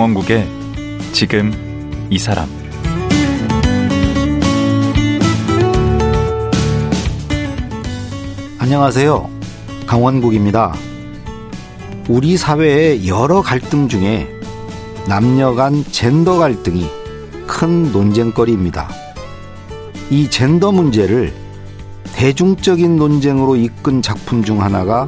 [0.00, 0.48] 강원국의
[1.12, 1.52] 지금
[2.08, 2.48] 이 사람
[8.58, 9.30] 안녕하세요.
[9.86, 10.74] 강원국입니다.
[12.08, 14.26] 우리 사회의 여러 갈등 중에
[15.06, 16.88] 남녀 간 젠더 갈등이
[17.46, 18.88] 큰 논쟁거리입니다.
[20.08, 21.34] 이 젠더 문제를
[22.14, 25.06] 대중적인 논쟁으로 이끈 작품 중 하나가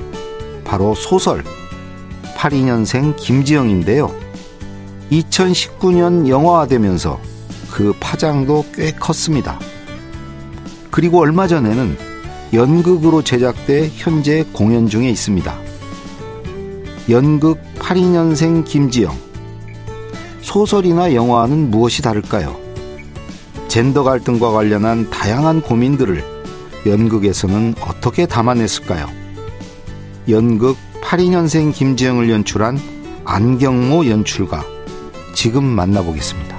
[0.65, 1.43] 바로 소설
[2.37, 4.22] 82년생 김지영인데요.
[5.13, 7.21] 2019년 영화화되면서
[7.71, 9.59] 그 파장도 꽤 컸습니다.
[10.91, 11.97] 그리고 얼마 전에는
[12.53, 15.55] 연극으로 제작돼 현재 공연 중에 있습니다.
[17.11, 19.17] 연극 82년생 김지영.
[20.41, 22.57] 소설이나 영화는 무엇이 다를까요?
[23.69, 26.23] 젠더 갈등과 관련한 다양한 고민들을
[26.85, 29.07] 연극에서는 어떻게 담아냈을까요?
[30.29, 32.79] 연극 82년생 김지영을 연출한
[33.25, 34.72] 안경모 연출가
[35.35, 36.53] 지금 만나보겠습니다.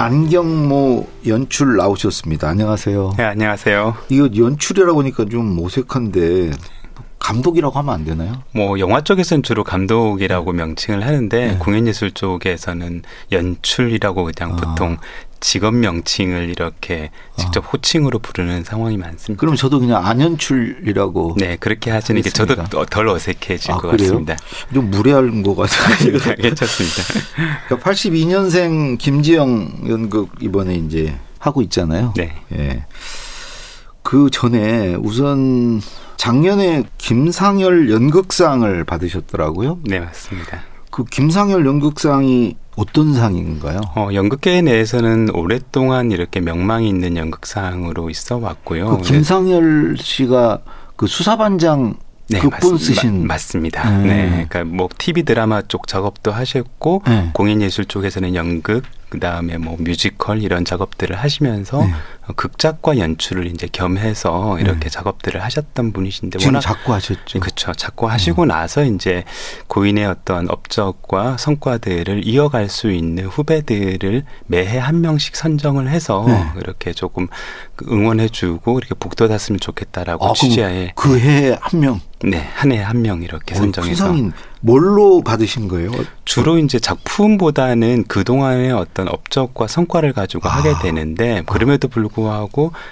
[0.00, 2.48] 안경모 연출 나오셨습니다.
[2.48, 3.12] 안녕하세요.
[3.18, 3.96] 네, 안녕하세요.
[4.08, 6.52] 이거 연출이라고 하니까 좀 어색한데
[7.32, 8.42] 감독이라고 하면 안 되나요?
[8.52, 11.56] 뭐 영화 쪽에서는 주로 감독이라고 명칭을 하는데 네.
[11.58, 14.56] 공연예술 쪽에서는 연출이라고 그냥 아.
[14.56, 14.96] 보통
[15.40, 17.68] 직업 명칭을 이렇게 직접 아.
[17.68, 19.40] 호칭으로 부르는 상황이 많습니다.
[19.40, 21.36] 그럼 저도 그냥 안연출이라고.
[21.38, 22.56] 네, 그렇게 하시는 게 저도
[22.90, 24.08] 덜 어색해질 아, 것 그래요?
[24.08, 24.36] 같습니다.
[24.72, 26.18] 좀 무례한 것 같아요.
[26.18, 27.02] 네, 괜찮습니다.
[27.68, 32.12] 그러니까 82년생 김지영 연극 이번에 이제 하고 있잖아요.
[32.16, 32.34] 네.
[32.52, 32.84] 예.
[34.02, 35.80] 그 전에 우선
[36.16, 39.78] 작년에 김상열 연극상을 받으셨더라고요.
[39.84, 40.60] 네, 맞습니다.
[40.90, 43.80] 그 김상열 연극상이 어떤 상인가요?
[43.94, 48.98] 어, 연극계 내에서는 오랫동안 이렇게 명망이 있는 연극상으로 있어 왔고요.
[48.98, 50.60] 그 김상열 씨가
[50.96, 51.96] 그 수사반장
[52.28, 53.98] 네, 극본 맞, 쓰신 마, 맞습니다.
[53.98, 54.06] 네.
[54.06, 54.46] 네.
[54.48, 57.30] 그러니까 뭐 TV 드라마 쪽 작업도 하셨고 네.
[57.32, 61.92] 공연 예술 쪽에서는 연극 그 다음에 뭐 뮤지컬 이런 작업들을 하시면서 네.
[62.34, 64.88] 극작과 연출을 이제 겸해서 이렇게 네.
[64.90, 67.40] 작업들을 하셨던 분이신데 지금 워낙 작고 하셨죠.
[67.40, 67.72] 그렇죠.
[67.72, 68.44] 작고 하시고 어.
[68.46, 69.24] 나서 이제
[69.66, 76.44] 고인의 어떤 업적과 성과들을 이어갈 수 있는 후배들을 매해 한 명씩 선정을 해서 네.
[76.56, 77.28] 이렇게 조금
[77.76, 82.00] 그 응원해주고 이렇게 북돋았으면 좋겠다라고 아, 취지하에 그 해에 한 명.
[82.22, 84.10] 네, 한 해에 한명 이렇게 어, 선정해서.
[84.12, 84.30] 어,
[84.60, 85.90] 뭘로 받으신 거예요?
[86.26, 90.52] 주로 이제 작품보다는 그동안의 어떤 업적과 성과를 가지고 아.
[90.56, 92.19] 하게 되는데 그럼에도 불구하고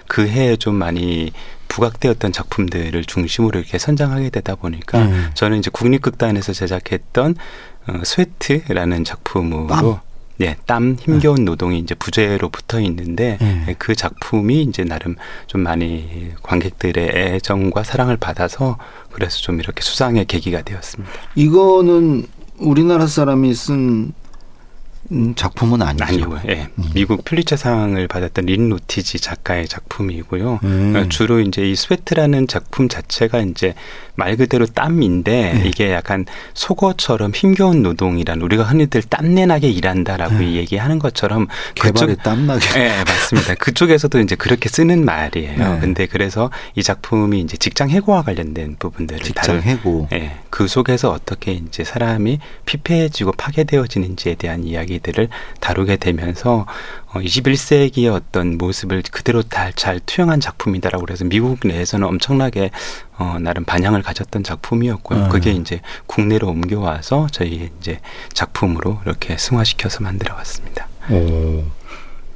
[0.07, 1.33] 그 해에 좀 많이
[1.69, 5.31] 부각되었던 작품들을 중심으로 이렇게 선정하게 되다 보니까 음.
[5.35, 7.37] 저는 이제 국립극단에서 제작했던
[7.89, 9.97] 어, Sweat라는 작품으로 땀.
[10.39, 11.43] 네, 땀 힘겨운 네.
[11.43, 13.75] 노동이 이제 부제로 붙어 있는데 네.
[13.77, 15.17] 그 작품이 이제 나름
[15.49, 18.79] 좀 많이 관객들의 애정과 사랑을 받아서
[19.11, 21.13] 그래서 좀 이렇게 수상의 계기가 되었습니다.
[21.35, 22.27] 이거는
[22.59, 24.13] 우리나라 사람이 쓴 음,
[25.37, 26.05] 작품은 아니죠.
[26.05, 26.41] 아니고요.
[26.49, 26.69] 예.
[26.79, 26.85] 음.
[26.95, 30.61] 미국 퓰리처상을 받았던 린 노티지 작가의 작품이고요.
[30.63, 30.95] 음.
[30.97, 33.75] 어, 주로 이제 이 Sweat라는 작품 자체가 이제
[34.15, 35.63] 말 그대로 땀인데 네.
[35.65, 40.55] 이게 약간 속어처럼 힘겨운 노동이란 우리가 흔히들 땀내나게 일한다라고 네.
[40.55, 42.69] 얘기하는 것처럼 개발에 그쪽, 땀나게.
[42.75, 43.55] 네, 맞습니다.
[43.55, 45.75] 그쪽에서도 이제 그렇게 쓰는 말이에요.
[45.75, 45.81] 네.
[45.81, 50.09] 근데 그래서 이 작품이 이제 직장 해고와 관련된 부분들을 직장 해고.
[50.13, 50.37] 예.
[50.51, 55.29] 그 속에서 어떻게 이제 사람이 피폐해지고 파괴되어지는지에 대한 이야기 들을
[55.61, 56.67] 다루게 되면서
[57.07, 62.71] 어, 21세기의 어떤 모습을 그대로 다 잘 투영한 작품이다라고 그래서 미국 내에서는 엄청나게
[63.19, 65.25] 어, 나름 반향을 가졌던 작품이었고요.
[65.25, 65.29] 음.
[65.29, 68.01] 그게 이제 국내로 옮겨와서 저희 이제
[68.33, 70.89] 작품으로 이렇게 승화시켜서 만들어 왔습니다.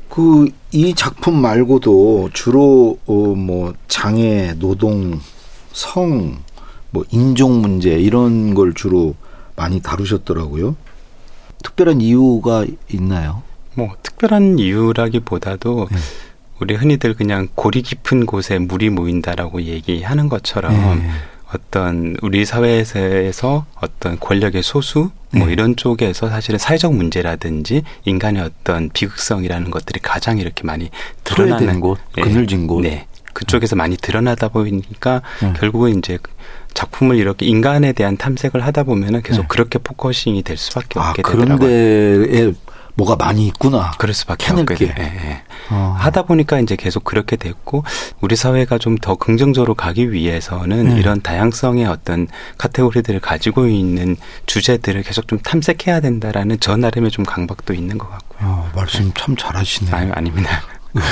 [0.08, 5.20] 그 이 작품 말고도 주로 어, 뭐 장애, 노동,
[5.72, 6.38] 성,
[6.90, 9.14] 뭐 인종 문제 이런 걸 주로
[9.54, 10.74] 많이 다루셨더라고요.
[11.62, 13.42] 특별한 이유가 있나요?
[13.74, 15.96] 뭐 특별한 이유라기보다도 네.
[16.60, 21.10] 우리 흔히들 그냥 고리 깊은 곳에 물이 모인다라고 얘기하는 것처럼 네.
[21.54, 25.52] 어떤 우리 사회에서 어떤 권력의 소수 뭐 네.
[25.52, 30.90] 이런 쪽에서 사실은 사회적 문제라든지 인간의 어떤 비극성이라는 것들이 가장 이렇게 많이
[31.24, 32.22] 드러나는 곳, 네.
[32.22, 32.82] 그늘진 곳.
[32.82, 33.06] 네.
[33.32, 35.52] 그쪽에서 많이 드러나다 보니까 네.
[35.54, 36.18] 결국은 이제
[36.74, 39.48] 작품을 이렇게 인간에 대한 탐색을 하다 보면은 계속 네.
[39.48, 41.58] 그렇게 focusing이 될 수밖에 아, 없게 되더라고요.
[41.58, 42.52] 그런데
[42.94, 43.92] 뭐가 많이 있구나.
[43.96, 44.74] 그럴 수밖에 캐낼게.
[44.74, 44.94] 없게.
[44.98, 45.42] 예, 예.
[45.70, 45.96] 어.
[45.98, 47.84] 하다 보니까 이제 계속 그렇게 됐고
[48.20, 51.00] 우리 사회가 좀 더 긍정적으로 가기 위해서는 네.
[51.00, 52.28] 이런 다양성의 어떤
[52.58, 54.16] 카테고리들을 가지고 있는
[54.46, 58.48] 주제들을 계속 좀 탐색해야 된다라는 저 나름의 좀 강박도 있는 것 같고요.
[58.48, 59.90] 어, 말씀 참 잘하시네.
[59.90, 60.62] 아니, 아닙니다.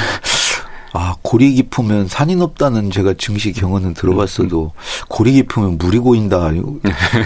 [0.92, 4.72] 아, 고리 깊으면 산이 높다는 제가 증시 경언은 들어봤어도
[5.08, 6.50] 고리 깊으면 물이 고인다.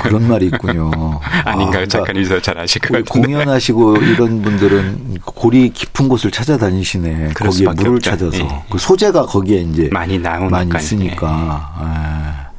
[0.02, 0.90] 그런 말이 있군요.
[1.44, 1.84] 아닌가요?
[1.84, 3.10] 아, 작가님 잘 아실 것그 같은데.
[3.10, 7.32] 공연하시고 이런 분들은 고리 깊은 곳을 찾아다니시네.
[7.34, 8.10] 거기에 물을 없죠.
[8.10, 8.36] 찾아서.
[8.36, 8.62] 예.
[8.70, 10.50] 그 소재가 거기에 이제 많이 나오니까.
[10.50, 12.52] 많이 있으니까.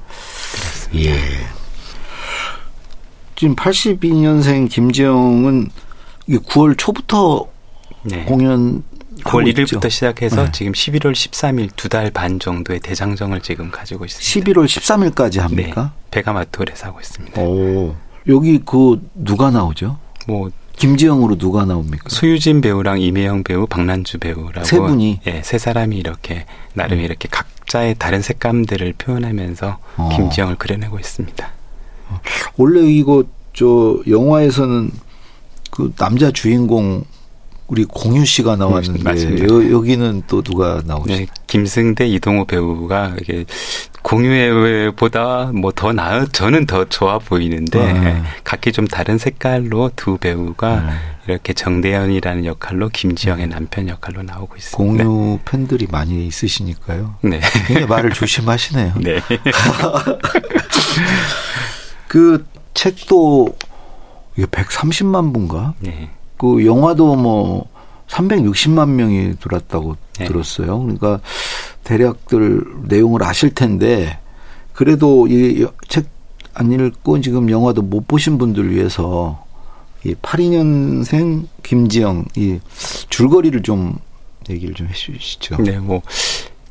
[0.96, 1.06] 예.
[1.12, 1.20] 예.
[3.36, 5.70] 지금 82년생 김지영은
[6.28, 7.46] 이게 9월 초부터
[8.04, 8.24] 네.
[8.24, 8.82] 공연
[9.26, 10.52] 9월 1일부터 시작해서 네.
[10.52, 14.52] 지금 11월 13일 두 달 반 정도의 대장정을 지금 가지고 있습니다.
[14.52, 15.94] 11월 13일까지 합니까?
[15.96, 16.08] 네.
[16.12, 17.42] 베가마토에서 하고 있습니다.
[17.42, 17.96] 오.
[18.28, 19.98] 여기 그 누가 나오죠?
[20.28, 22.10] 뭐 김지영으로 누가 나옵니까?
[22.10, 25.22] 수유진 배우랑 이매영 배우, 박난주 배우라고 세 분이?
[25.28, 30.10] 예, 세 사람이 이렇게 나름 이렇게 각자의 다른 색감들을 표현하면서 어.
[30.16, 31.50] 김지영을 그려내고 있습니다.
[32.58, 33.24] 원래 이거
[33.54, 34.92] 저 영화에서는
[35.72, 37.06] 그 남자 주인공
[37.68, 39.46] 우리 공유 씨가 나왔는데 맞습니다.
[39.46, 41.16] 여, 여기는 또 누가 나오죠?
[41.16, 43.46] 네, 김승대, 이동호 배우가 이게
[44.04, 48.24] 공유보다 뭐 더 나은 저는 더 좋아 보이는데 아.
[48.44, 50.90] 각기 좀 다른 색깔로 두 배우가 네.
[51.28, 55.04] 이렇게 정대현이라는 역할로 김지영의 남편 역할로 나오고 있습니다.
[55.04, 57.16] 공유 팬들이 많이 있으시니까요.
[57.22, 57.40] 네.
[57.68, 58.94] 굉장히 말을 조심하시네요.
[59.02, 59.20] 네.
[62.08, 62.46] 그
[62.76, 63.56] 책도
[64.38, 65.74] 이게 130만 부인가?
[65.80, 66.10] 네.
[66.38, 67.68] 그 영화도 뭐
[68.08, 70.26] 360만 명이 들었다고 네.
[70.26, 70.80] 들었어요.
[70.82, 71.20] 그러니까
[71.84, 74.20] 대략들 내용을 아실 텐데
[74.74, 76.16] 그래도 이 책
[76.56, 79.44] 안 읽고 지금 영화도 못 보신 분들 위해서
[80.04, 82.60] 이 82년생 김지영 이
[83.10, 83.98] 줄거리를 좀
[84.50, 85.58] 얘기를 좀 해주시죠.
[85.62, 86.02] 네, 뭐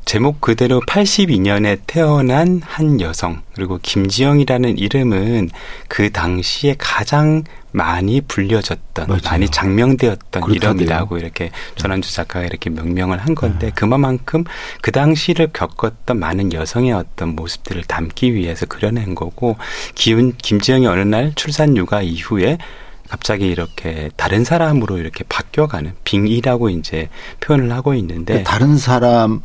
[0.05, 5.49] 제목 그대로 82년에 태어난 한 여성 그리고 김지영이라는 이름은
[5.87, 7.43] 그 당시에 가장
[7.75, 9.21] 많이 불려졌던 맞아요.
[9.25, 10.71] 많이 장명되었던 그렇다대요.
[10.71, 14.45] 이름이라고 이렇게 전한주 작가가 이렇게 명명을 한 건데 그만큼
[14.81, 19.57] 그 당시를 겪었던 많은 여성의 어떤 모습들을 담기 위해서 그려낸 거고
[19.93, 22.57] 기운 김지영이 어느 날 출산 육아 이후에
[23.09, 27.09] 갑자기 이렇게 다른 사람으로 이렇게 바뀌어가는 빙이라고 이제
[27.41, 29.41] 표현을 하고 있는데 다른 사람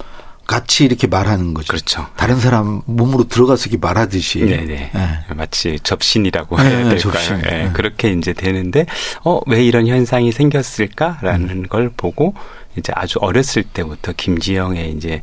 [0.50, 1.68] 같이 이렇게 말하는 거죠.
[1.68, 2.08] 그렇죠.
[2.16, 4.40] 다른 사람 몸으로 들어가서 이렇게 말하듯이.
[4.40, 4.90] 네네.
[4.92, 5.34] 예.
[5.34, 6.98] 마치 접신이라고 네, 해야 될까요?
[6.98, 7.36] 접신.
[7.46, 7.70] 예, 네.
[7.72, 8.86] 그렇게 이제 되는데,
[9.22, 11.62] 어, 왜 이런 현상이 생겼을까라는 음.
[11.68, 12.34] 걸 보고,
[12.76, 15.22] 이제 아주 어렸을 때부터 김지영의 이제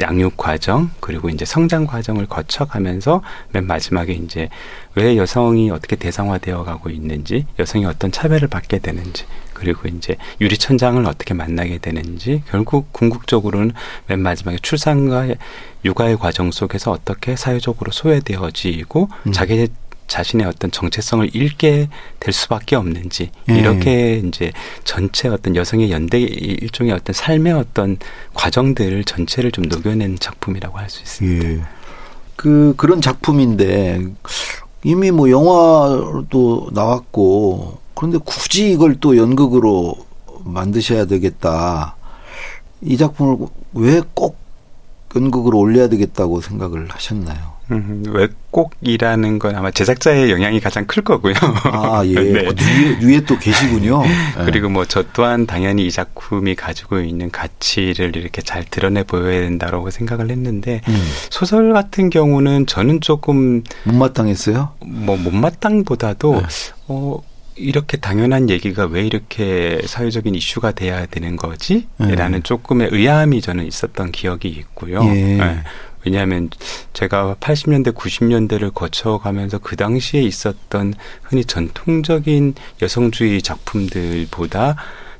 [0.00, 3.20] 양육 과정, 그리고 이제 성장 과정을 거쳐가면서
[3.52, 4.48] 맨 마지막에 이제
[4.94, 9.26] 왜 여성이 어떻게 대상화되어 가고 있는지, 여성이 어떤 차별을 받게 되는지,
[9.56, 13.72] 그리고 이제 유리천장을 어떻게 만나게 되는지, 결국 궁극적으로는
[14.06, 15.28] 맨 마지막에 출산과
[15.84, 19.32] 육아의 과정 속에서 어떻게 사회적으로 소외되어지고 음.
[19.32, 19.68] 자기
[20.08, 21.88] 자신의 어떤 정체성을 잃게
[22.20, 23.58] 될 수밖에 없는지 예.
[23.58, 24.52] 이렇게 이제
[24.84, 27.96] 전체 어떤 여성의 연대 일종의 어떤 삶의 어떤
[28.34, 31.48] 과정들을 전체를 좀 녹여낸 작품이라고 할 수 있습니다.
[31.48, 31.60] 예.
[32.36, 34.06] 그 그런 작품인데
[34.84, 39.96] 이미 뭐 영화도 나왔고 그런데 굳이 이걸 또 연극으로
[40.44, 41.96] 만드셔야 되겠다.
[42.82, 44.46] 이 작품을 왜 꼭
[45.16, 47.56] 연극으로 올려야 되겠다고 생각을 하셨나요?
[47.70, 51.34] 음, 왜 꼭이라는 건 아마 제작자의 영향이 가장 클 거고요.
[51.72, 52.12] 아, 예.
[52.20, 52.46] 네.
[52.46, 54.02] 어, 위에, 위에 또 계시군요.
[54.40, 54.44] 예.
[54.44, 59.90] 그리고 뭐 저 또한 당연히 이 작품이 가지고 있는 가치를 이렇게 잘 드러내 보여야 된다라고
[59.90, 60.94] 생각을 했는데 음,
[61.30, 64.74] 소설 같은 경우는 저는 조금 못마땅했어요?
[64.84, 66.46] 뭐 못마땅보다도 네.
[66.88, 67.22] 어
[67.56, 71.88] 이렇게 당연한 얘기가 왜 이렇게 사회적인 이슈가 돼야 되는 거지?
[71.98, 72.14] 네.
[72.14, 75.02] 라는 조금의 의아함이 저는 있었던 기억이 있고요.
[75.04, 75.36] 예.
[75.36, 75.62] 네.
[76.04, 76.50] 왜냐하면
[76.92, 84.76] 제가 80년대, 90년대를 거쳐가면서 그 당시에 있었던 흔히 전통적인 여성주의 작품들보다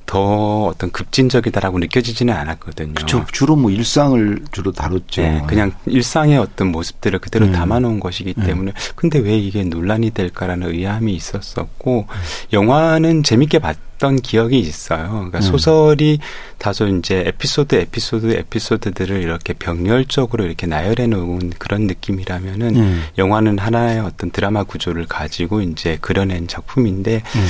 [0.07, 2.95] 더 어떤 급진적이다라고 느껴지지는 않았거든요.
[2.95, 3.27] 그쵸.
[3.33, 5.23] 주로 뭐 일상을 주로 다뤘죠.
[5.23, 7.53] 네, 그냥 일상의 어떤 모습들을 그대로 음.
[7.53, 8.47] 담아놓은 것이기 네.
[8.47, 12.07] 때문에 근데 왜 이게 논란이 될까라는 의아함이 있었었고
[12.53, 15.09] 영화는 재밌게 봤던 기억이 있어요.
[15.09, 15.43] 그러니까 음.
[15.43, 16.21] 소설이
[16.59, 23.05] 다소 이제 에피소드 에피소드 에피소드들을 이렇게 병렬적으로 이렇게 나열해 놓은 그런 느낌이라면은 음.
[23.19, 27.47] 영화는 하나의 어떤 드라마 구조를 가지고 이제 그려낸 작품인데 음.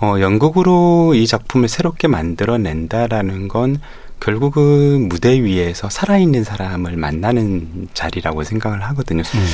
[0.00, 3.78] 어, 연극으로 이 작품을 새롭게 만들어낸다라는 건
[4.18, 9.22] 결국은 무대 위에서 살아있는 사람을 만나는 자리라고 생각을 하거든요.
[9.34, 9.46] 음.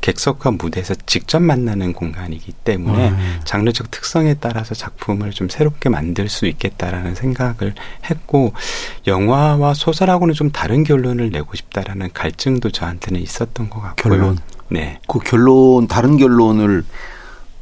[0.00, 3.40] 객석과 무대에서 직접 만나는 공간이기 때문에 음.
[3.44, 7.74] 장르적 특성에 따라서 작품을 좀 새롭게 만들 수 있겠다라는 생각을
[8.10, 8.52] 했고
[9.06, 14.12] 영화와 소설하고는 좀 다른 결론을 내고 싶다라는 갈증도 저한테는 있었던 것 같고요.
[14.12, 14.38] 결론.
[14.68, 14.98] 네.
[15.06, 16.84] 그 결론 다른 결론을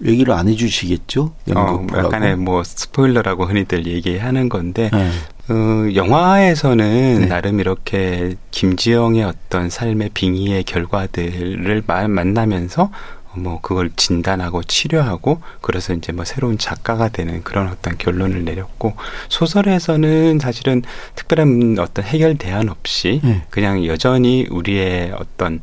[0.05, 1.33] 얘기를 안 해주시겠죠?
[1.55, 1.87] 어.
[1.95, 5.11] 약간의 뭐 스포일러라고 흔히들 얘기하는 건데 네.
[5.49, 7.27] 어, 영화에서는 네.
[7.27, 12.91] 나름 이렇게 김지영의 어떤 삶의 빙의의 결과들을 마- 만나면서
[13.37, 18.95] 뭐 그걸 진단하고 치료하고 그래서 이제 뭐 새로운 작가가 되는 그런 어떤 결론을 내렸고
[19.29, 20.83] 소설에서는 사실은
[21.15, 23.43] 특별한 어떤 해결 대안 없이 네.
[23.51, 25.61] 그냥 여전히 우리의 어떤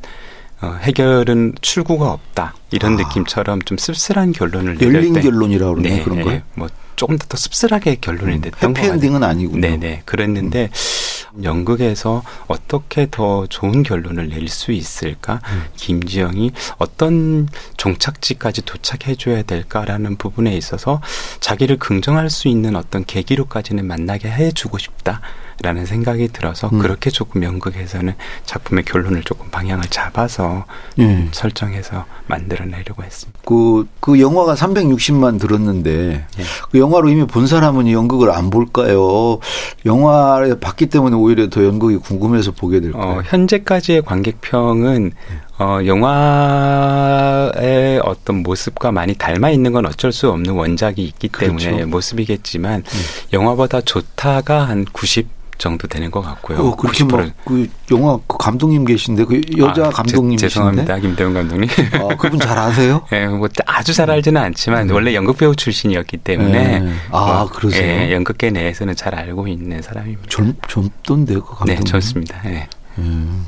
[0.64, 2.96] 어, 해결은 출구가 없다 이런 아.
[3.04, 6.24] 느낌처럼 좀 씁쓸한 결론을 내릴 열린 때 결론이라고 그러네 네, 그런 네.
[6.24, 6.44] 걸.
[6.56, 8.84] 뭐 조금 더, 더 씁쓸하게 결론이 냈던 것 같아요.
[8.94, 9.62] 해피엔딩은 아니군요.
[9.62, 10.04] 네네.
[10.06, 10.70] 그랬는데
[11.44, 15.42] 연극에서 어떻게 더 좋은 결론을 낼 수 있을까?
[15.52, 15.64] 음.
[15.76, 21.02] 김지영이 어떤 종착지까지 도착해줘야 될까라는 부분에 있어서
[21.40, 25.22] 자기를 긍정할 수 있는 어떤 계기로까지는 만나게 해주고 싶다
[25.62, 26.80] 라는 생각이 들어서 음.
[26.80, 28.14] 그렇게 조금 연극에서는
[28.46, 30.66] 작품의 결론을 조금 방향을 잡아서
[31.00, 31.28] 예.
[31.32, 33.40] 설정해서 만들어내려고 했습니다.
[33.46, 36.44] 그, 그 영화가 360만 들었는데, 예.
[36.72, 39.40] 그 영화로 이미 본 사람은 이 연극을 안 볼까요?
[39.86, 43.20] 영화에 봤기 때문에 오히려 더 연극이 궁금해서 보게 될까요?
[43.20, 45.12] 어, 현재까지의 관객평은
[45.60, 47.52] 어, 영화의
[48.04, 51.88] 어떤 모습과 많이 닮아 있는 건 어쩔 수 없는 원작이 있기 때문에 그렇죠.
[51.88, 52.84] 모습이겠지만
[53.32, 56.58] 영화보다 좋다가 한 90 정도 되는 것 같고요.
[56.58, 57.16] 어, 그렇게 90%.
[57.16, 60.50] 막, 그 영화 그 감독님 계신데, 그 여자 아, 감독님이신데.
[60.50, 61.70] 제, 죄송합니다, 김대훈 감독님.
[61.94, 63.06] 아, 그분 잘 아세요?
[63.14, 66.94] 예, 뭐 아주 잘 알지는 않지만 원래 연극 배우 출신이었기 때문에 네.
[67.12, 67.84] 아, 그러세요?
[67.84, 70.24] 예, 연극계 내에서는 잘 알고 있는 사람입니다.
[70.28, 71.76] 젊, 젊던데, 그 감독님.
[71.76, 72.42] 네, 좋습니다.
[72.46, 72.68] 예.
[72.98, 73.46] 음.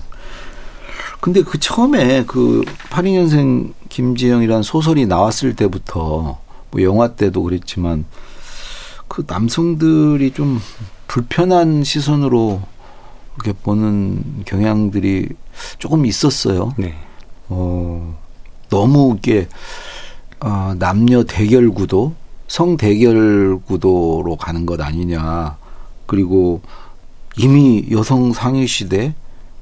[1.25, 6.39] 근데 그 처음에 그 82년생 김지영이라는 소설이 나왔을 때부터
[6.69, 8.05] 뭐 영화 때도 그랬지만
[9.07, 10.59] 그 남성들이 좀
[11.07, 12.61] 불편한 시선으로
[13.37, 15.29] 이렇게 보는 경향들이
[15.79, 16.75] 조금 있었어요.
[16.77, 16.93] 네.
[17.49, 18.15] 어,
[18.69, 19.47] 너무 이게
[20.41, 22.13] 어, 남녀 대결 구도,
[22.47, 25.57] 성 대결 구도로 가는 것 아니냐.
[26.05, 26.61] 그리고
[27.35, 29.15] 이미 여성 상위 시대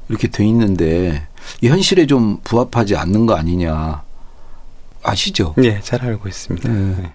[0.10, 1.33] 이렇게 돼 있는데 이
[1.64, 4.04] 현실에 좀 부합하지 않는 거 아니냐.
[5.04, 5.54] 아시죠?
[5.64, 6.70] 예, 잘 알고 있습니다.
[6.70, 6.96] 네.
[7.02, 7.12] 네.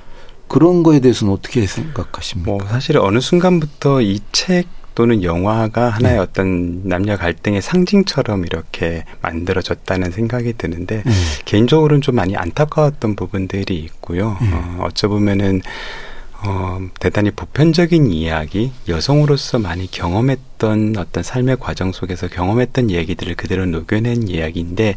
[0.47, 2.51] 그런 거에 대해서는 어떻게 생각하십니까?
[2.51, 6.21] 뭐 사실 어느 순간부터 이 책 또는 영화가 하나의 네.
[6.21, 11.13] 어떤 남녀 갈등의 상징처럼 이렇게 만들어졌다는 생각이 드는데 네.
[11.45, 14.37] 개인적으로는 좀 많이 안타까웠던 부분들이 있고요.
[14.41, 14.51] 네.
[14.53, 15.63] 어, 어쩌보면은
[16.43, 24.29] 어, 대단히 보편적인 이야기, 여성으로서 많이 경험했던 어떤 삶의 과정 속에서 경험했던 얘기들을 그대로 녹여낸
[24.29, 24.97] 이야기인데,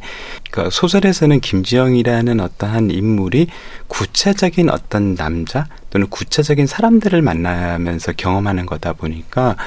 [0.49, 3.47] 그러니까 소설에서는 김지영이라는 어떠한 인물이
[3.87, 9.57] 구체적인 어떤 남자 또는 구체적인 사람들을 만나면서 경험하는 거다 보니까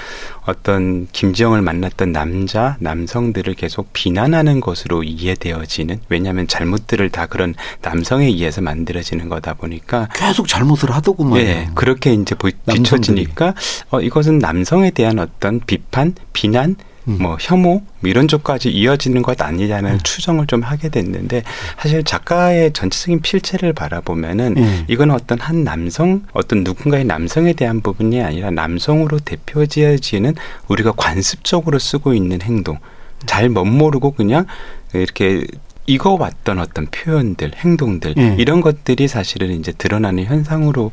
[0.47, 8.63] 어떤 김지영을 만났던 남자, 남성들을 계속 비난하는 것으로 이해되어지는, 왜냐하면 잘못들을 다 그런 남성에 의해서
[8.63, 11.39] 만들어지는 거다 보니까 계속 잘못을 하더구만.
[11.39, 12.35] 네, 그렇게 이제.
[12.67, 13.55] 비춰지니까
[13.91, 16.77] 어, 이것은 남성에 대한 어떤 비 판, 비난,
[17.07, 17.19] 음.
[17.21, 19.99] 뭐 혐오 뭐 이런 쪽까지 이어지는 것 아니냐는 음.
[20.03, 21.43] 추정을 좀 하게 됐는데
[21.79, 24.85] 사실 작가의 전체적인 필체를 바라보면은 음.
[24.89, 30.35] 이건 어떤 한 남성 어떤 누군가의 남성에 대한 부분이 아니라 남성으로 대표지어지는
[30.69, 32.79] 우리가 관습적으로 쓰고 있는 행동
[33.27, 34.47] 잘 멋모르고 그냥
[34.95, 35.45] 이렇게
[35.87, 38.37] 익어왔던 어떤 표현들, 행동들 예.
[38.39, 40.93] 이런 것들이 사실은 이제 드러나는 현상으로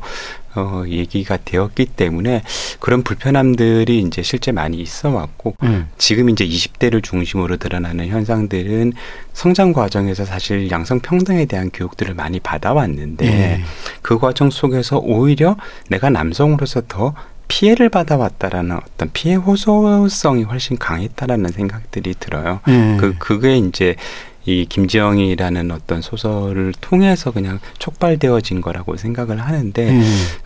[0.54, 2.42] 어, 얘기가 되었기 때문에
[2.78, 5.86] 그런 불편함들이 이제 실제 많이 있어 왔고 네.
[5.96, 8.92] 지금 이제 20대를 중심으로 드러나는 현상들은
[9.32, 13.60] 성장 과정에서 사실 양성 평등에 대한 교육들을 많이 받아왔는데 네.
[14.02, 15.56] 그 과정 속에서 오히려
[15.88, 17.14] 내가 남성으로서 더
[17.48, 22.60] 피해를 받아왔다라는 어떤 피해 호소성이 훨씬 강했다라는 생각들이 들어요.
[22.66, 22.96] 네.
[22.98, 23.96] 그 그게 이제
[24.44, 30.02] 이 김지영이라는 어떤 소설을 통해서 그냥 촉발되어진 거라고 생각을 하는데 네.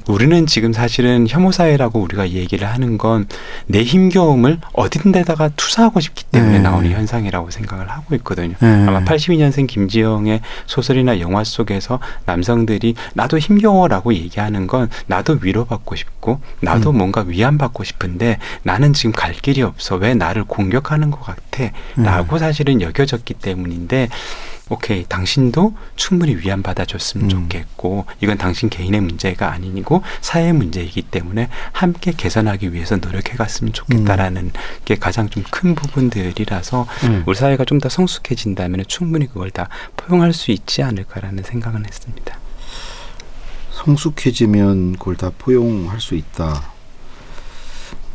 [0.08, 3.26] 우리는 지금 사실은 혐오 사회라고 우리가 얘기를 하는 건
[3.66, 6.58] 내 힘겨움을 어딘 데다가 투사하고 싶기 때문에 네.
[6.60, 8.54] 나오는 현상이라고 생각을 하고 있거든요.
[8.60, 8.86] 네.
[8.86, 16.90] 아마 82년생 김지영의 소설이나 영화 속에서 남성들이 나도 힘겨워라고 얘기하는 건 나도 위로받고 싶고 나도
[16.90, 16.98] 음.
[16.98, 22.80] 뭔가 위안받고 싶은데 나는 지금 갈 길이 없어 왜 나를 공격하는 것 같아 못해라고 사실은
[22.80, 24.08] 여겨졌기 때문인데
[24.68, 27.28] 오케이 당신도 충분히 위안받아줬으면 음.
[27.28, 34.50] 좋겠고 이건 당신 개인의 문제가 아니고 사회의 문제이기 때문에 함께 개선하기 위해서 노력해갔으면 좋겠다라는
[34.84, 37.22] 게 가장 좀 큰 부분들이라서 음.
[37.26, 42.38] 우리 사회가 좀 더 성숙해진다면 충분히 그걸 다 포용할 수 있지 않을까라는 생각은 했습니다.
[43.70, 46.62] 성숙해지면 그걸 다 포용할 수 있다.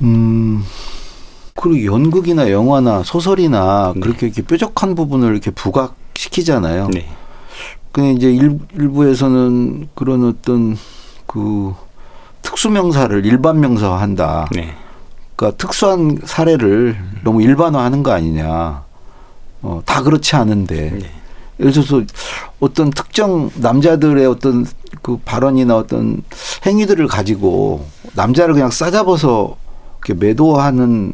[0.02, 0.64] 음,
[1.56, 4.02] 그리고 연극이나 영화나 소설이나 네.
[4.02, 6.90] 그렇게 이렇게 뾰족한 부분을 이렇게 부각시키잖아요.
[6.94, 7.08] 네.
[7.92, 10.78] 근데 이제 일, 일부에서는 그런 어떤
[11.26, 11.74] 그
[12.42, 14.50] 특수명사를 일반 명사화한다.
[14.54, 14.76] 네.
[15.36, 18.84] 그러니까 특수한 사례를 너무 일반화하는 거 아니냐.
[19.62, 20.92] 어, 다 그렇지 않은데.
[20.92, 21.12] 네.
[21.60, 22.02] 예를 들어서
[22.60, 24.66] 어떤 특정 남자들의 어떤
[25.02, 26.24] 그 발언이나 어떤
[26.66, 29.56] 행위들을 가지고 남자를 그냥 싸잡아서
[30.00, 31.14] 이렇게 매도하는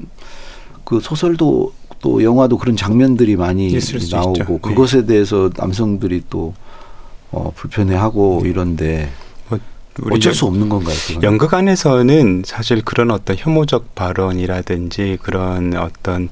[0.88, 4.60] 그 소설도 또 영화도 그런 장면들이 많이 수 나오고.
[4.60, 6.54] 그것에 대해서 남성들이 또
[7.30, 9.10] 어, 불편해하고 이런데
[9.50, 9.60] 뭐
[10.12, 10.96] 어쩔 연- 수 없는 건가요?
[11.08, 11.24] 그건?
[11.24, 16.30] 연극 안에서는 사실 그런 어떤 혐오적 발언이라든지 그런 어떤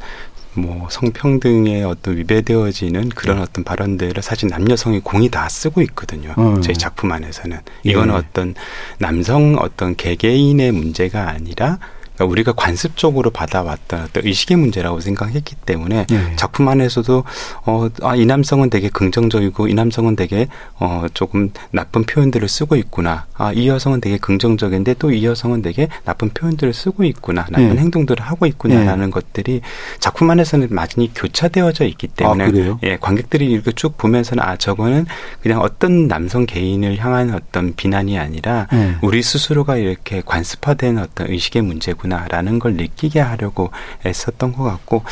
[0.54, 6.34] 뭐 성평등에 어떤 위배되어지는 그런 어떤 발언들을 사실 남녀성이 공이 다 쓰고 있거든요.
[6.38, 6.62] 음.
[6.62, 7.58] 저희 작품 안에서는
[7.88, 7.90] 예.
[7.92, 8.56] 이건 어떤
[9.00, 11.80] 남성 어떤 개개인의 문제가 아니라
[12.16, 16.36] 그러니까 우리가 관습적으로 받아왔던 어떤 의식의 문제라고 생각했기 때문에 예.
[16.36, 17.24] 작품 안에서도
[17.66, 20.48] 어, 아, 이 남성은 되게 긍정적이고 이 남성은 되게
[20.80, 23.26] 어, 조금 나쁜 표현들을 쓰고 있구나.
[23.34, 27.46] 아, 이 여성은 되게 긍정적인데 또 이 여성은 되게 나쁜 표현들을 쓰고 있구나.
[27.50, 27.80] 나쁜 예.
[27.82, 29.62] 행동들을 하고 있구나라는 것들이
[30.00, 32.80] 작품 안에서는 많이 교차되어져 있기 때문에 아, 그래요?
[32.84, 35.06] 예, 관객들이 이렇게 쭉 보면서는 아, 저거는
[35.42, 38.96] 그냥 어떤 남성 개인을 향한 어떤 비난이 아니라 예.
[39.02, 43.72] 우리 스스로가 이렇게 관습화된 어떤 의식의 문제 구나라는 걸 느끼게 하려고
[44.06, 45.04] 애썼던 것 같고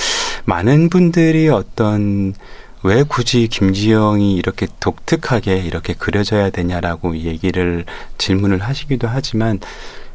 [0.45, 2.33] 많은 분들이 어떤
[2.83, 7.85] 왜 굳이 김지영이 이렇게 독특하게 이렇게 그려져야 되냐라고 얘기를
[8.17, 9.59] 질문을 하시기도 하지만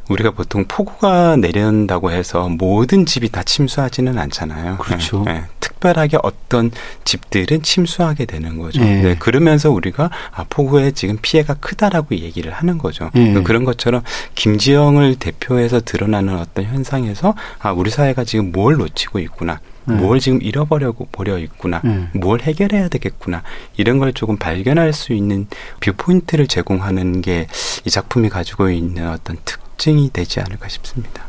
[0.09, 4.77] 우리가 보통 폭우가 내린다고 해서 모든 집이 다 침수하지는 않잖아요.
[4.77, 5.23] 그렇죠.
[5.27, 5.43] 예, 예.
[5.59, 6.71] 특별하게 어떤
[7.05, 8.81] 집들은 침수하게 되는 거죠.
[8.81, 9.01] 예.
[9.01, 13.09] 네, 그러면서 우리가 아, 폭우에 지금 피해가 크다라고 얘기를 하는 거죠.
[13.15, 13.33] 예.
[13.43, 14.01] 그런 것처럼
[14.35, 19.59] 김지영을 대표해서 드러나는 어떤 현상에서 아, 우리 사회가 지금 뭘 놓치고 있구나.
[19.89, 19.93] 예.
[19.93, 21.81] 뭘 지금 잃어버려고 버려 있구나.
[21.85, 22.07] 예.
[22.19, 23.43] 뭘 해결해야 되겠구나.
[23.77, 25.47] 이런 걸 조금 발견할 수 있는
[25.79, 27.47] 뷰포인트를 제공하는 게
[27.85, 31.23] 이 작품이 가지고 있는 어떤 특 징이 되지 않을까 싶습니다.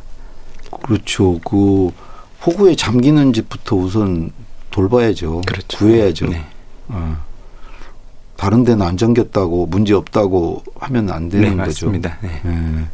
[0.83, 1.39] 그렇죠.
[1.39, 1.91] 그
[2.41, 4.31] 폭우에 잠기는 집부터 우선
[4.71, 5.43] 돌봐야죠.
[5.47, 5.79] 그렇죠.
[5.79, 6.27] 구해야죠.
[6.27, 6.45] 네.
[6.89, 7.17] 어.
[8.37, 11.87] 다른 데는 안 잠겼다고 문제 없다고 하면 안 되는 네, 거죠.
[11.87, 12.19] 맞습니다.
[12.23, 12.43] 네.
[12.45, 12.85] 예.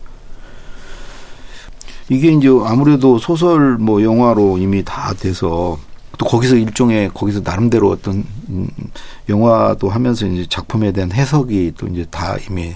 [2.08, 5.78] 이게 이제 아무래도 소설 뭐 영화로 이미 다 돼서
[6.18, 8.68] 또 거기서 일종의 거기서 나름대로 어떤 음,
[9.28, 12.74] 영화도 하면서 이제 작품에 대한 해석이 또 이제 다 이미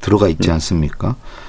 [0.00, 0.30] 들어가 음.
[0.30, 1.14] 있지 않습니까?
[1.14, 1.47] 그래서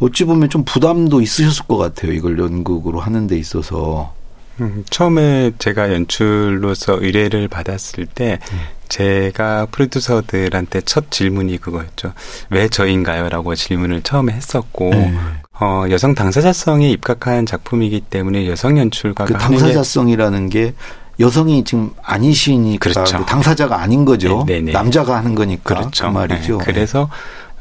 [0.00, 2.12] 어찌 보면 좀 부담도 있으셨을 것 같아요.
[2.12, 4.14] 이걸 연극으로 하는 데 있어서.
[4.60, 8.58] 음, 처음에 제가 연출로서 의뢰를 받았을 때 음.
[8.88, 12.12] 제가 프로듀서들한테 첫 질문이 그거였죠.
[12.50, 13.28] 왜 저인가요?
[13.28, 15.14] 라고 질문을 처음에 했었고 네.
[15.60, 20.74] 어, 여성 당사자성에 입각한 작품이기 때문에 여성 연출가가 그 당사자성이라는 게
[21.18, 23.18] 여성이 지금 아니시니까 그렇죠.
[23.18, 24.44] 그 당사자가 아닌 거죠.
[24.46, 24.72] 네, 네, 네.
[24.72, 26.06] 남자가 하는 거니까 그렇죠.
[26.06, 26.58] 그 말이죠.
[26.58, 27.08] 네, 그래서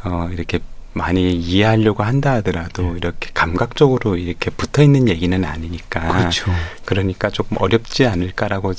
[0.03, 0.59] 어, 이렇게
[0.95, 6.19] 많이 이해하려고 한다 하더라도 이렇게 감각적으로 이렇게 붙어 있는 얘기는 아니니까 네.
[6.19, 6.51] 그렇죠.
[6.85, 8.73] 그러니까 조금 어렵지 않을까라고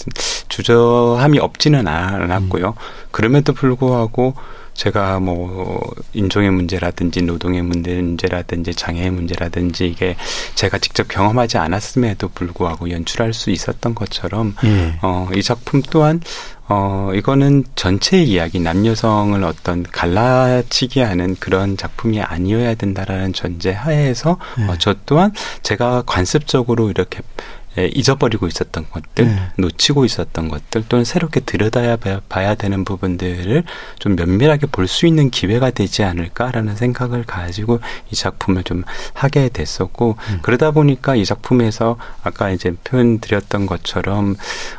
[0.48, 2.74] 주저함이 없지는 않았고요.
[3.10, 4.34] 그럼에도 불구하고
[4.72, 5.82] 제가 뭐
[6.14, 10.16] 인종의 문제라든지 노동의 문제라든지 장애의 문제라든지 이게
[10.54, 14.98] 제가 직접 경험하지 않았음에도 불구하고 연출할 수 있었던 것처럼 예.
[15.02, 16.20] 어, 이 작품 또한
[16.68, 24.66] 어, 이거는 전체 이야기, 남여성을 어떤 갈라치게 하는 그런 작품이 아니어야 된다라는 전제 하에서 네.
[24.66, 29.38] 어, 저 또한 제가 관습적으로 이렇게 예, 잊어버리고 있었던 것들, 네.
[29.58, 33.64] 놓치고 있었던 것들, 또는 새롭게 들여다야 봐야- 봐야 되는 부분들을
[33.98, 38.84] 좀 면밀하게 볼 수 있는 기회가 되지 않을까라는 생각을 가지고 이 작품을 좀
[39.14, 40.38] 하게 됐었고, 음.
[40.42, 44.36] 그러다 보니까 이 작품에서 아까 이제 표현 드렸던 것처럼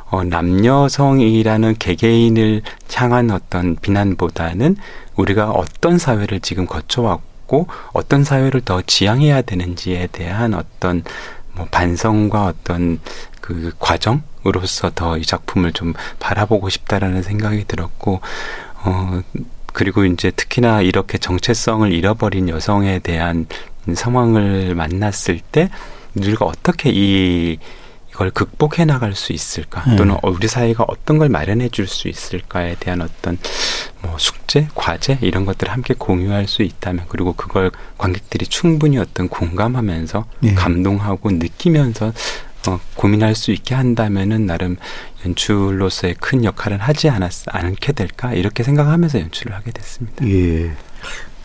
[0.10, 2.62] 어, 남여성이라는 개개인을
[2.94, 4.78] 향한 어떤 비난보다는
[5.16, 11.04] 우리가 어떤 사회를 지금 거쳐왔고 어떤 사회를 더 지향해야 되는지에 대한 어떤
[11.58, 13.00] 뭐 반성과 어떤
[13.42, 18.22] 그 과정으로서 더 이 작품을 좀 바라보고 싶다라는 생각이 들었고
[18.84, 19.22] 어
[19.74, 23.48] 그리고 이제 특히나 이렇게 정체성을 잃어버린 여성에 대한
[23.94, 25.70] 상황을 만났을 때
[26.16, 27.58] 우리가 어떻게 이
[28.18, 29.96] 이걸 극복해 나갈 수 있을까 네.
[29.96, 33.38] 또는 우리 사회가 어떤 걸 마련해 줄 수 있을까에 대한 어떤
[34.02, 40.26] 뭐 숙제, 과제 이런 것들을 함께 공유할 수 있다면 그리고 그걸 관객들이 충분히 어떤 공감하면서
[40.44, 40.54] 예.
[40.54, 42.12] 감동하고 느끼면서
[42.68, 44.78] 어, 고민할 수 있게 한다면은 나름
[45.26, 50.28] 연출로서의 큰 역할을 하지 않았 않게 될까 이렇게 생각하면서 연출을 하게 됐습니다.
[50.28, 50.76] 예.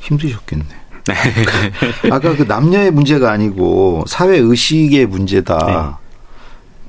[0.00, 0.64] 힘드셨겠네.
[2.10, 6.00] 아까 그 남녀의 문제가 아니고 사회 의식의 문제다.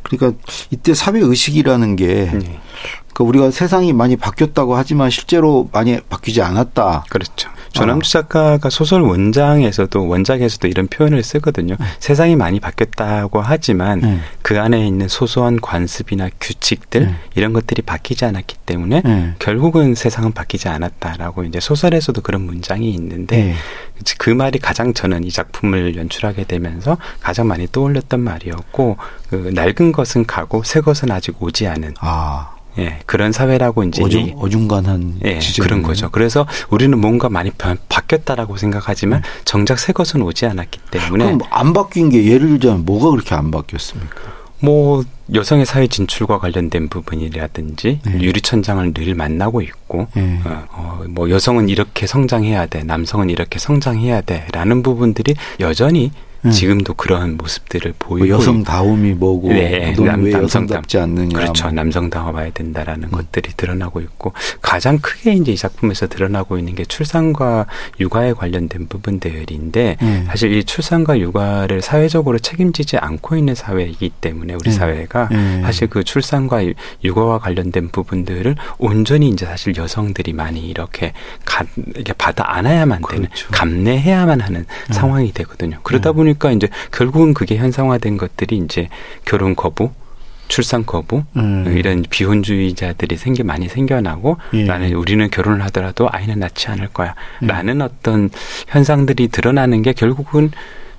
[0.04, 0.39] 그러니까
[0.70, 2.60] 이때 사회 의식이라는 게 네.
[3.13, 7.06] 그러니까 우리가 세상이 많이 바뀌었다고 하지만 실제로 많이 바뀌지 않았다.
[7.10, 7.50] 그렇죠.
[7.74, 11.76] 조남주 작가가 소설 원장에서도 원작에서도 이런 표현을 쓰거든요.
[12.00, 14.20] 세상이 많이 바뀌었다고 하지만 네.
[14.42, 17.16] 그 안에 있는 소소한 관습이나 규칙들 네.
[17.36, 19.34] 이런 것들이 바뀌지 않았기 때문에 네.
[19.40, 23.56] 결국은 세상은 바뀌지 않았다라고 이제 소설에서도 그런 문장이 있는데 네.
[24.18, 28.98] 그 말이 가장 저는 이 작품을 연출하게 되면서 가장 많이 떠올렸던 말이었고
[29.30, 34.34] 그 낡은 것은 가고 새 것은 아직 오지 않은 아, 예, 그런 사회라고 이제 어중,
[34.38, 35.40] 어중간한 예.
[35.62, 36.10] 그런 거죠.
[36.12, 41.32] 그래서 우리는 뭔가 많이 변- 바뀌었다라고 생각하지만 정작 새 것은 오지 않았기 때문에 네.
[41.38, 44.16] 그럼 안 바뀐 게 예를 들자면 뭐가 그렇게 안 바뀌었습니까?
[44.60, 48.22] 뭐 여성의 사회 진출과 관련된 부분이라든지 네.
[48.22, 50.40] 유리천장을 늘 만나고 있고 예.
[50.46, 56.12] 어, 어, 뭐 여성은 이렇게 성장해야 돼, 남성은 이렇게 성장해야 돼라는 부분들이 여전히
[56.45, 56.51] 음.
[56.51, 60.29] 지금도 그런 모습들을 보이고 뭐 여성다움이 뭐고 네, 남-.
[60.32, 61.38] 여성답지 않느냐.
[61.38, 61.65] 그렇죠.
[61.65, 61.71] 뭐.
[61.73, 63.12] 남성다워봐야 된다라는 음.
[63.12, 67.65] 것들이 드러나고 있고 가장 크게 이제 이 작품에서 드러나고 있는 게 출산과
[67.99, 70.23] 육아에 관련된 부분들인데 네.
[70.27, 74.71] 사실 이 출산과 육아를 사회적으로 책임지지 않고 있는 사회이기 때문에 우리 네.
[74.71, 75.62] 사회가 네.
[75.62, 81.13] 사실 그 출산과 유- 육아와 관련된 부분들을 온전히 이제 사실 여성들이 많이 이렇게
[81.45, 81.63] 가,
[81.95, 83.47] 이렇게 받아 안아야만 되는 그렇죠.
[83.51, 84.93] 감내해야만 하는 네.
[84.93, 85.77] 상황이 되거든요.
[85.84, 86.15] 그러다 네.
[86.15, 88.89] 보니 까 이제 결국은 그게 현상화된 것들이 이제
[89.26, 89.91] 결혼 거부,
[90.48, 91.74] 출산 거부 음.
[91.78, 94.63] 이런 비혼주의자들이 생겨 많이 생겨나고 예.
[94.65, 97.48] 나는 우리는 결혼을 하더라도 아이는 낳지 않을 음.
[97.48, 98.30] 거야라는 어떤
[98.67, 100.52] 현상들이 드러나는 게 결국은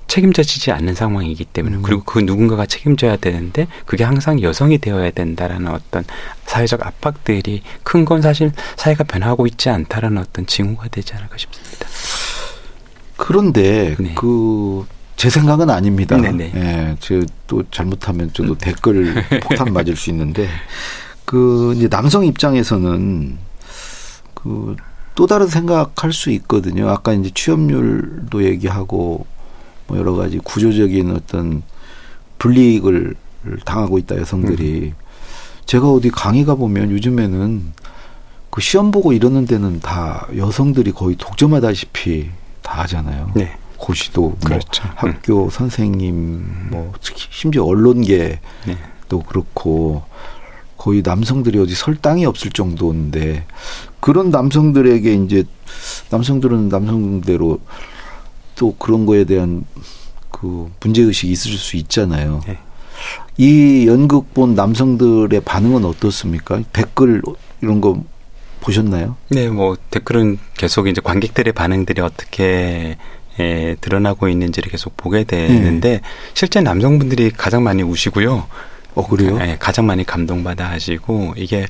[0.07, 1.83] 책임져지지 않는 상황이기 때문에 음.
[1.83, 6.05] 그리고 그 누군가가 책임져야 되는데 그게 항상 여성이 되어야 된다라는 어떤
[6.47, 11.87] 사회적 압박들이 큰 건 사실 사회가 변하고 있지 않다라는 어떤 징후가 되지 않을까 싶습니다.
[13.16, 14.12] 그런데 네.
[14.14, 14.85] 그
[15.16, 16.16] 제 생각은 아닙니다.
[16.16, 16.53] 네네.
[16.55, 20.48] 예, 저또 잘못하면 저도 댓글 폭탄 맞을 수 있는데
[21.24, 23.38] 그 이제 남성 입장에서는
[24.35, 24.77] 그
[25.14, 26.88] 또 다른 생각할 수 있거든요.
[26.88, 29.27] 아까 이제 취업률도 얘기하고
[29.87, 31.62] 뭐 여러 가지 구조적인 어떤
[32.38, 33.14] 불이익을
[33.64, 34.94] 당하고 있다 여성들이
[35.66, 37.72] 제가 어디 강의 가 보면 요즘에는
[38.50, 42.31] 그 시험 보고 이러는 데는 다 여성들이 거의 독점하다시피
[42.62, 43.33] 다 하잖아요.
[43.35, 44.85] 네, 고시도 뭐 그렇죠.
[44.95, 48.79] 학교 선생님 뭐 특히 심지어 언론계도 네.
[49.27, 50.03] 그렇고
[50.77, 53.47] 거의 남성들이 어디 설 땅이 없을 정도인데
[54.01, 55.45] 그런 남성들에게 이제
[56.11, 57.59] 남성들은 남성대로
[58.55, 59.65] 또 그런 거에 대한
[60.31, 62.43] 그 문제 의식이 있을 수 있잖아요.
[62.47, 62.59] 네.
[63.37, 66.61] 이 연극 본 남성들의 반응은 어떻습니까?
[66.73, 67.23] 댓글
[67.61, 68.03] 이런 거
[68.61, 69.17] 보셨나요?
[69.29, 72.97] 네, 뭐 댓글은 계속 이제 관객들의 반응들이 어떻게
[73.38, 76.01] 에, 드러나고 있는지를 계속 보게 되는데 네.
[76.35, 78.47] 실제 남성분들이 가장 많이 우시고요.
[78.97, 79.38] 어 그래요?
[79.38, 81.66] 네, 가장 많이 감동받아 하시고 이게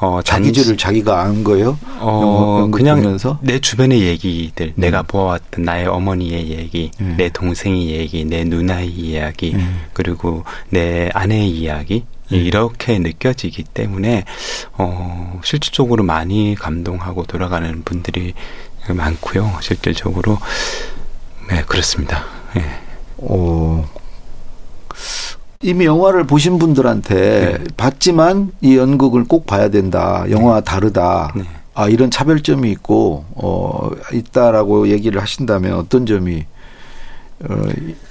[0.00, 1.78] 어 자기 죄를 자기가 안 거예요?
[1.98, 3.38] 어, 연극 그냥 보면서?
[3.42, 4.72] 내 주변의 얘기들, 음.
[4.76, 7.16] 내가 보아왔던 나의 어머니의 얘기, 음.
[7.18, 9.82] 내 동생의 얘기, 내 누나의 이야기, 음.
[9.92, 12.36] 그리고 내 아내의 이야기, 음.
[12.36, 14.24] 이렇게 느껴지기 때문에,
[14.78, 18.32] 어, 실질적으로 많이 감동하고 돌아가는 분들이
[18.88, 19.58] 많고요.
[19.60, 20.38] 실질적으로.
[21.48, 22.24] 네, 그렇습니다.
[22.54, 22.62] 네.
[23.18, 23.88] 어,
[25.62, 27.64] 이미 영화를 보신 분들한테 네.
[27.76, 30.24] 봤지만 이 연극을 꼭 봐야 된다.
[30.30, 31.32] 영화와 다르다.
[31.34, 31.44] 네.
[31.74, 36.44] 아, 이런 차별점이 있고, 어, 있다라고 얘기를 하신다면 어떤 점이,
[37.48, 37.62] 어,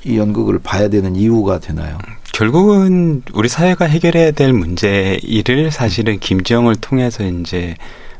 [0.03, 1.97] 이- 이 연극을 봐야 되는 이유가 되나요?
[2.33, 7.75] 결국은 우리 사회가 해결해야 될 문제를 사실은 김지영을 통해서 이제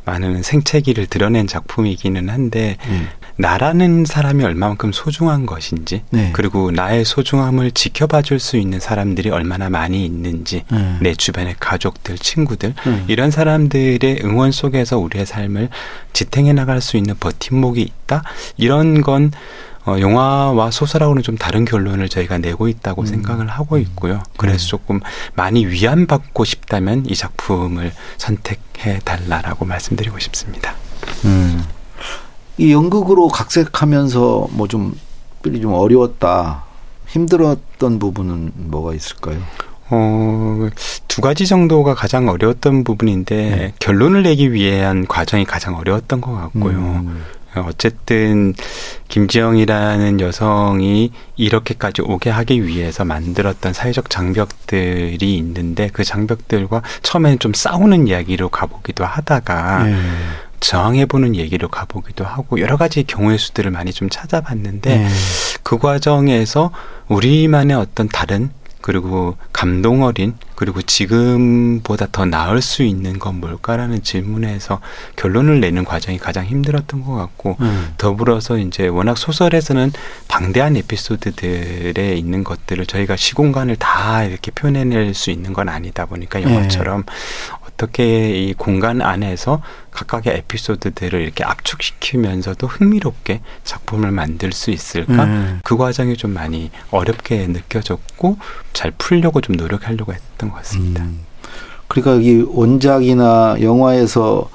[0.06, 3.08] 많은 생채기를 드러낸 작품이기는 한데 예.
[3.36, 6.30] 나라는 사람이 얼마만큼 소중한 것인지 네.
[6.34, 10.98] 그리고 나의 소중함을 지켜봐 줄 수 있는 사람들이 얼마나 많이 있는지 네.
[11.00, 13.06] 내 주변의 가족들, 친구들 음.
[13.08, 15.70] 이런 사람들의 응원 속에서 우리의 삶을
[16.12, 18.24] 지탱해 나갈 수 있는 버팀목이 있다.
[18.58, 19.32] 이런 건
[19.86, 23.06] 어, 영화와 소설하고는 좀 다른 결론을 저희가 내고 있다고 음.
[23.06, 24.22] 생각을 하고 있고요.
[24.38, 24.68] 그래서 네.
[24.70, 25.00] 조금
[25.36, 30.76] 많이 위안받고 싶다면 이 작품을 선택해 달라라고 말씀드리고 싶습니다.
[31.26, 31.64] 음.
[32.58, 34.98] 이 연극으로 각색하면서 뭐 좀,
[35.44, 36.64] 좀 어려웠다.
[37.08, 39.38] 힘들었던 부분은 뭐가 있을까요?
[39.90, 40.70] 어,
[41.08, 43.74] 두 가지 정도가 가장 어려웠던 부분인데 네.
[43.80, 46.78] 결론을 내기 위한 과정이 가장 어려웠던 것 같고요.
[46.78, 47.24] 음.
[47.56, 48.56] 어쨌든
[49.10, 58.08] 김지영이라는 여성이 이렇게까지 오게 하기 위해서 만들었던 사회적 장벽들이 있는데 그 장벽들과 처음에는 좀 싸우는
[58.08, 59.96] 이야기로 가보기도 하다가 예.
[60.64, 65.08] 저항해보는 얘기로 가보기도 하고 여러 가지 경우의 수들을 많이 좀 찾아봤는데 예.
[65.62, 66.72] 그 과정에서
[67.10, 68.50] 우리만의 어떤 다른
[68.82, 74.82] 그리고 감동 어린 그리고 지금보다 더 나을 수 있는 건 뭘까라는 질문에서
[75.16, 77.94] 결론을 내는 과정이 가장 힘들었던 것 같고 음.
[77.98, 79.94] 더불어서 이제 워낙 소설에서는
[80.28, 87.04] 방대한 에피소드들에 있는 것들을 저희가 시공간을 다 이렇게 표현해낼 수 있는 건 아니다 보니까 영화처럼
[87.84, 95.26] 어떻게 이 공간 안에서 각각의 에피소드들을 이렇게 압축시키면서도 흥미롭게 작품을 만들 수 있을까?
[95.26, 95.60] 음.
[95.64, 98.38] 그 과정이 좀 많이 어렵게 느껴졌고
[98.72, 101.04] 잘 풀려고 좀 노력하려고 했던 것 같습니다.
[101.04, 101.26] 음.
[101.88, 104.50] 그러니까 이 원작이나 영화에서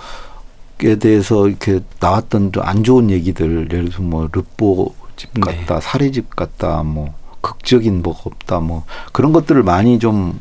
[0.80, 5.40] 에 대해서 이렇게 나왔던 좀 안 좋은 얘기들 예를 들어 뭐 르뽀 집 네.
[5.40, 10.38] 같다 살해집 같다 뭐 극적인 뭐가 없다 뭐 그런 것들을 많이 좀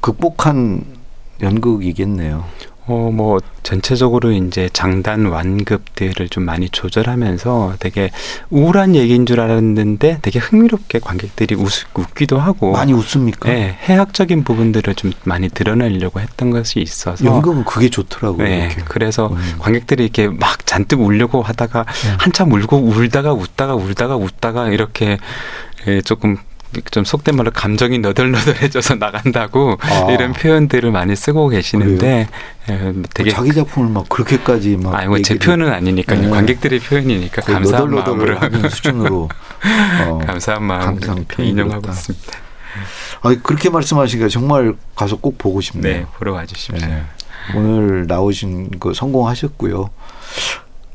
[0.00, 0.84] 극복한
[1.42, 2.44] 연극이겠네요.
[2.86, 8.10] 어, 뭐, 전체적으로 이제 장단 완급들을 좀 많이 조절하면서 되게
[8.50, 12.72] 우울한 얘기인 줄 알았는데 되게 흥미롭게 관객들이 웃, 웃기도 하고.
[12.72, 13.48] 많이 웃습니까?
[13.48, 17.24] 네, 해학적인 부분들을 좀 많이 드러내려고 했던 것이 있어서.
[17.24, 18.46] 연극은 그게 좋더라고요.
[18.46, 18.82] 네, 이렇게.
[18.84, 19.54] 그래서 음.
[19.58, 22.16] 관객들이 이렇게 막 잔뜩 울려고 하다가 네.
[22.18, 25.16] 한참 울고 울다가 웃다가 울다가 웃다가 이렇게
[25.86, 26.36] 예, 조금
[26.90, 30.10] 좀 속된 말로 감정이 너덜너덜해져서 나간다고 아.
[30.12, 32.28] 이런 표현들을 많이 쓰고 계시는데
[32.70, 36.20] 예, 되게 자기 작품을 막 그렇게까지 막 아니 뭐제 표현은 아니니까요.
[36.20, 36.30] 네.
[36.30, 39.28] 관객들의 표현이니까 감사한 마음으로 수준으로
[40.08, 41.90] 어, 감사한 마음으로 인용하고.
[41.90, 42.38] 있습니다.
[43.22, 45.94] 아, 그렇게 말씀하시니까 정말 가서 꼭 보고 싶네요.
[45.94, 46.76] 네, 보러 와주십시오.
[46.86, 47.02] 네.
[47.54, 49.90] 오늘 나오신 거 성공하셨고요.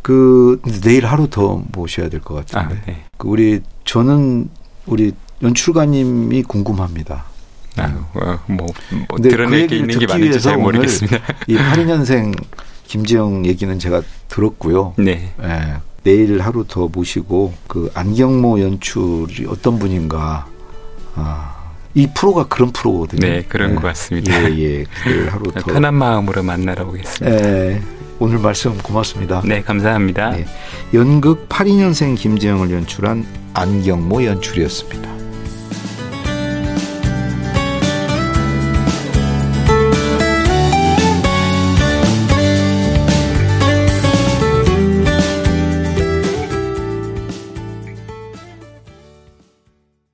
[0.02, 2.82] 그 내일 하루 더 모셔야 될것 아, 같은데.
[2.86, 3.04] 네.
[3.18, 4.50] 그 우리 저는
[4.86, 7.26] 우리 연출가님이 궁금합니다.
[7.78, 8.68] 아, 어, 뭐,
[9.08, 11.18] 뭐 드러낼 게 얘기를 있는 게 많은지 잘 모르겠습니다.
[11.48, 12.36] 이 82년생
[12.88, 14.96] 김지영 얘기는 제가 들었고요.
[14.98, 15.32] 네.
[15.44, 20.48] 예, 내일 하루 더 모시고 그 안경모 연출이 어떤 분인가.
[21.16, 21.56] 아,
[21.94, 23.20] 이 프로가 그런 프로거든요.
[23.28, 23.76] 네, 그런 예.
[23.76, 24.34] 것 같습니다.
[24.52, 24.86] 예, 예.
[25.06, 25.72] 내일 하루 더.
[25.72, 27.48] 편한 마음으로 만나러 오겠습니다.
[27.48, 27.82] 예,
[28.20, 29.42] 오늘 말씀 고맙습니다.
[29.46, 30.32] 네, 감사합니다.
[30.32, 30.46] 네.
[30.94, 35.19] 연극 82년생 김지영을 연출한 안경모 연출이었습니다.